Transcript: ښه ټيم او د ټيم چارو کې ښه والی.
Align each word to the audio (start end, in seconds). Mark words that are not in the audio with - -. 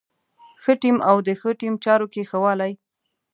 ښه 0.63 0.73
ټيم 0.81 0.97
او 1.09 1.17
د 1.25 1.27
ټيم 1.59 1.73
چارو 1.85 2.05
کې 2.13 2.21
ښه 2.29 2.37
والی. 2.43 2.73